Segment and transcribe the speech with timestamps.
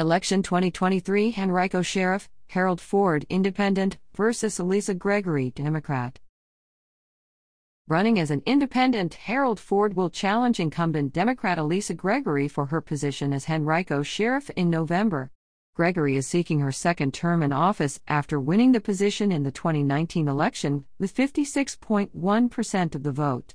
[0.00, 6.18] Election 2023 Henrico Sheriff, Harold Ford, Independent, versus Alisa Gregory, Democrat.
[7.86, 13.34] Running as an independent, Harold Ford will challenge incumbent Democrat Alisa Gregory for her position
[13.34, 15.30] as Henrico Sheriff in November.
[15.74, 20.28] Gregory is seeking her second term in office after winning the position in the 2019
[20.28, 23.52] election with 56.1% of the vote.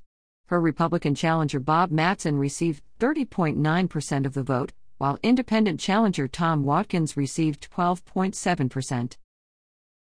[0.49, 7.15] Her Republican challenger Bob Matson received 30.9% of the vote, while independent challenger Tom Wadkins
[7.15, 9.17] received 12.7%.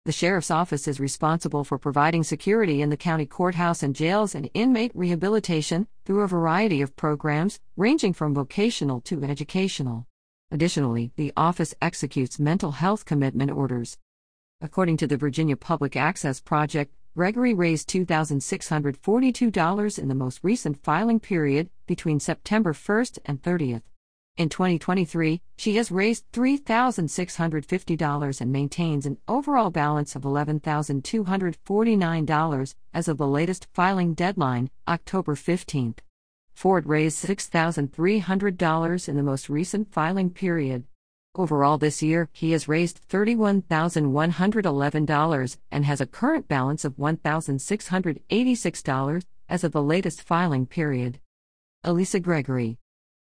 [0.06, 4.48] The sheriff's office is responsible for providing security in the county courthouse and jails and
[4.54, 10.06] inmate rehabilitation through a variety of programs, ranging from vocational to educational.
[10.50, 13.98] Additionally, the office executes mental health commitment orders.
[14.62, 21.20] According to the Virginia Public Access Project, Gregory raised $2,642 in the most recent filing
[21.20, 23.82] period between September 1st and 30th.
[24.40, 33.18] In 2023, she has raised $3,650 and maintains an overall balance of $11,249 as of
[33.18, 35.98] the latest filing deadline, October 15th.
[36.54, 40.84] Ford raised $6,300 in the most recent filing period.
[41.34, 49.64] Overall, this year, he has raised $31,111 and has a current balance of $1,686 as
[49.64, 51.20] of the latest filing period.
[51.84, 52.78] Alisa Gregory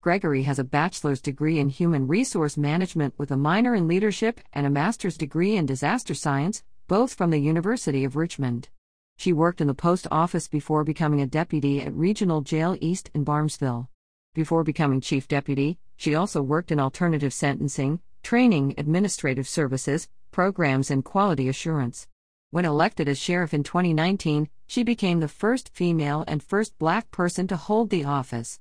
[0.03, 4.67] Gregory has a bachelor's degree in human resource management with a minor in leadership and
[4.67, 8.69] a master's degree in disaster science, both from the University of Richmond.
[9.17, 13.25] She worked in the post office before becoming a deputy at Regional Jail East in
[13.25, 13.87] Barhamsville.
[14.35, 21.05] Before becoming chief deputy, she also worked in alternative sentencing, training, administrative services, programs, and
[21.05, 22.09] quality assurance.
[22.51, 27.47] When elected as sheriff in 2019, she became the first female and first black person
[27.47, 28.59] to hold the office.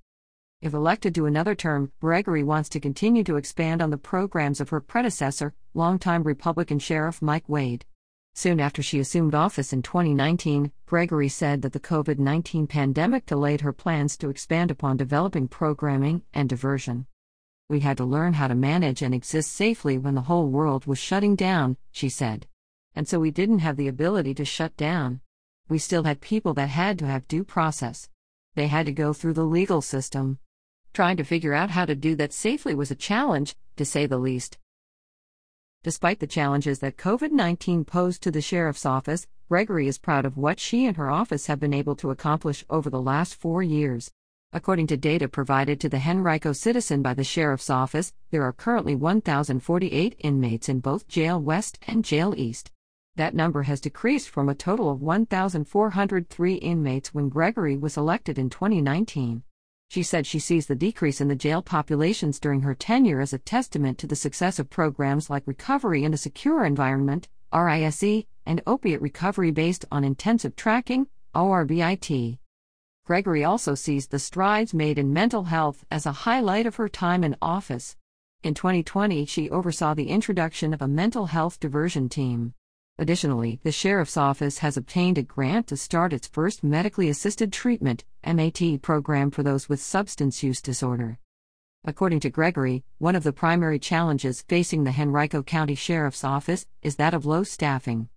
[0.61, 4.69] If elected to another term, Gregory wants to continue to expand on the programs of
[4.69, 7.83] her predecessor, longtime Republican Sheriff Mike Wade.
[8.35, 13.61] Soon after she assumed office in 2019, Gregory said that the COVID 19 pandemic delayed
[13.61, 17.07] her plans to expand upon developing programming and diversion.
[17.67, 20.99] We had to learn how to manage and exist safely when the whole world was
[20.99, 22.45] shutting down, she said.
[22.93, 25.21] And so we didn't have the ability to shut down.
[25.69, 28.09] We still had people that had to have due process.
[28.53, 30.37] They had to go through the legal system.
[30.93, 34.17] Trying to figure out how to do that safely was a challenge, to say the
[34.17, 34.57] least.
[35.83, 40.37] Despite the challenges that COVID 19 posed to the sheriff's office, Gregory is proud of
[40.37, 44.11] what she and her office have been able to accomplish over the last four years.
[44.51, 48.93] According to data provided to the Henrico Citizen by the Sheriff's Office, there are currently
[48.93, 52.69] 1,048 inmates in both Jail West and Jail East.
[53.15, 58.49] That number has decreased from a total of 1,403 inmates when Gregory was elected in
[58.49, 59.43] 2019.
[59.91, 63.37] She said she sees the decrease in the jail populations during her tenure as a
[63.37, 69.01] testament to the success of programs like Recovery in a Secure Environment, RISE, and Opiate
[69.01, 72.39] Recovery based on intensive tracking, ORBIT.
[73.05, 77.21] Gregory also sees the strides made in mental health as a highlight of her time
[77.21, 77.97] in office.
[78.43, 82.53] In 2020, she oversaw the introduction of a mental health diversion team.
[83.01, 88.03] Additionally, the Sheriff's Office has obtained a grant to start its first medically assisted treatment
[88.23, 91.17] MAT program for those with substance use disorder.
[91.83, 96.97] According to Gregory, one of the primary challenges facing the Henrico County Sheriff's Office is
[96.97, 98.07] that of low staffing.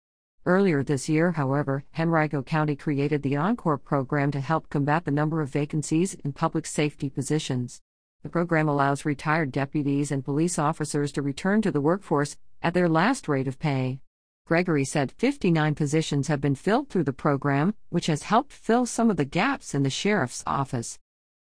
[0.45, 5.41] Earlier this year, however, Henrico County created the Encore program to help combat the number
[5.41, 7.81] of vacancies in public safety positions.
[8.23, 12.91] The program allows retired deputies and police officers to return to the workforce at their
[12.91, 14.01] last rate of pay.
[14.47, 19.09] Gregory said 59 positions have been filled through the program, which has helped fill some
[19.09, 20.99] of the gaps in the sheriff's office.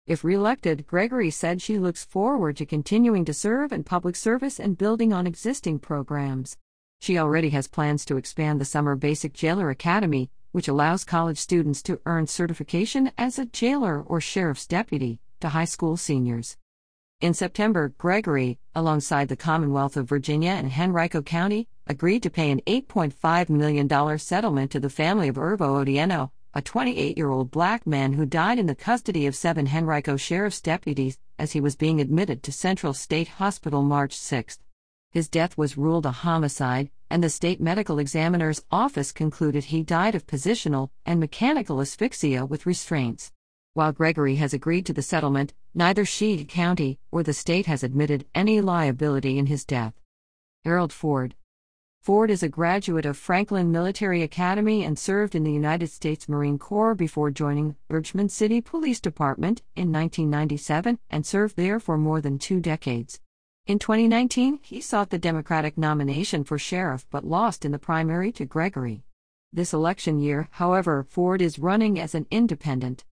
[0.07, 4.77] If reelected, Gregory said she looks forward to continuing to serve in public service and
[4.77, 6.59] building on existing programs.
[7.01, 11.83] She already has plans to expand the Summer Basic Jailer Academy, which allows college students
[11.85, 16.59] to earn certification as a jailer or sheriff's deputy, to high school seniors.
[17.23, 22.61] In September, Gregory, alongside the Commonwealth of Virginia and Henrico County, agreed to pay an
[22.67, 28.13] $8.5 million settlement to the family of Irvo Otieno, a 28 year old black man
[28.13, 32.43] who died in the custody of seven Henrico sheriff's deputies as he was being admitted
[32.43, 34.59] to Central State Hospital March 6.
[35.11, 40.15] His death was ruled a homicide, and the state medical examiner's office concluded he died
[40.15, 43.33] of positional and mechanical asphyxia with restraints.
[43.75, 48.27] While Gregory has agreed to the settlement, neither she, County, or the state has admitted
[48.35, 49.95] any liability in his death.
[50.65, 51.35] Harold Ford
[52.03, 56.59] Ford is a graduate of Franklin Military Academy and served in the United States Marine
[56.59, 62.41] Corps before joining Richmond City Police Department in 1997 and served there for more than
[62.41, 63.21] two decades.
[63.69, 68.47] In 2019, he sought the Democratic nomination for sheriff but lost in the primary to
[68.47, 69.05] Gregory.
[69.53, 73.05] This election year, however, Ford is running as an independent.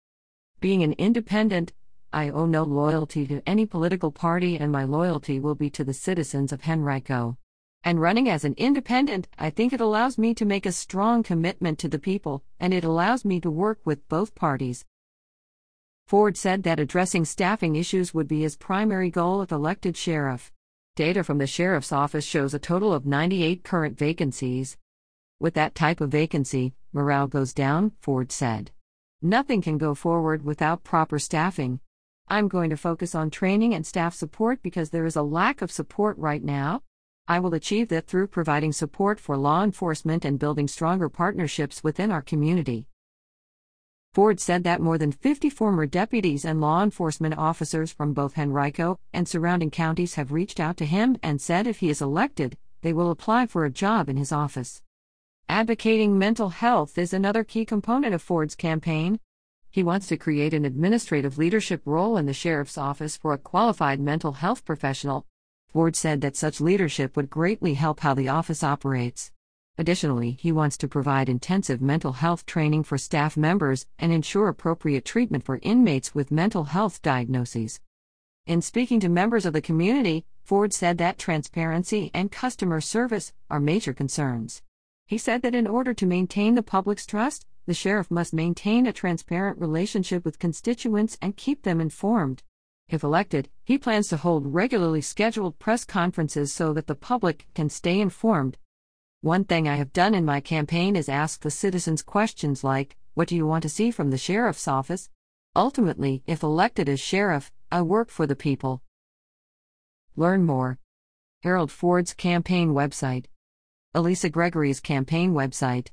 [0.59, 1.73] Being an independent,
[2.13, 5.95] I owe no loyalty to any political party and my loyalty will be to the
[5.95, 7.37] citizens of Henrico.
[7.83, 11.79] And running as an independent, I think it allows me to make a strong commitment
[11.79, 14.85] to the people, and it allows me to work with both parties.
[16.07, 20.53] Ford said that addressing staffing issues would be his primary goal if elected sheriff.
[20.97, 24.77] Data from the sheriff's office shows a total of 98 current vacancies.
[25.39, 28.73] With that type of vacancy, morale goes down, Ford said.
[29.23, 31.81] Nothing can go forward without proper staffing.
[32.29, 35.71] I'm going to focus on training and staff support because there is a lack of
[35.71, 36.83] support right now.
[37.31, 42.11] I will achieve that through providing support for law enforcement and building stronger partnerships within
[42.11, 42.89] our community.
[44.13, 48.99] Ford said that more than 50 former deputies and law enforcement officers from both Henrico
[49.13, 52.93] and surrounding counties have reached out to him and said if he is elected, they
[52.93, 54.83] will apply for a job in his office.
[55.49, 59.21] Advocating mental health is another key component of Ford's campaign.
[59.71, 64.01] He wants to create an administrative leadership role in the sheriff's office for a qualified
[64.01, 65.27] mental health professional.
[65.73, 69.31] Ford said that such leadership would greatly help how the office operates.
[69.79, 75.05] Additionally, he wants to provide intensive mental health training for staff members and ensure appropriate
[75.05, 77.81] treatment for inmates with mental health diagnoses.
[78.47, 83.61] In speaking to members of the community, Ford said that transparency and customer service are
[83.61, 84.63] major concerns.
[85.07, 88.93] He said that in order to maintain the public's trust, the sheriff must maintain a
[88.93, 92.43] transparent relationship with constituents and keep them informed.
[92.91, 97.71] If elected, he plans to hold regularly scheduled press conferences so that the public can
[97.71, 98.59] stay informed
[99.23, 103.29] one thing I have done in my campaign is ask the citizens questions like, What
[103.29, 105.11] do you want to see from the sheriff's office?
[105.55, 108.81] Ultimately, if elected as sheriff, I work for the people.
[110.17, 110.79] Learn more.
[111.43, 113.27] Harold Ford's campaign website.
[113.95, 115.89] Alisa Gregory's campaign website.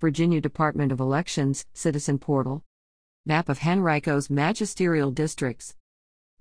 [0.00, 2.62] Virginia Department of Elections Citizen Portal.
[3.26, 5.74] Map of Henrico's magisterial districts.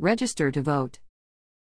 [0.01, 0.97] Register to vote.